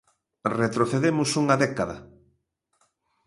[0.59, 1.97] Retrocedemos unha década.